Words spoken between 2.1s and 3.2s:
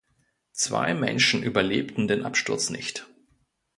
Absturz nicht.